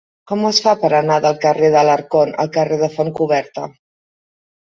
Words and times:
Com 0.29 0.45
es 0.49 0.59
fa 0.67 0.71
per 0.83 0.89
anar 0.99 1.17
del 1.25 1.35
carrer 1.43 1.69
d'Alarcón 1.75 2.33
al 2.45 2.51
carrer 2.57 2.79
de 2.85 2.89
Fontcoberta? 2.95 3.67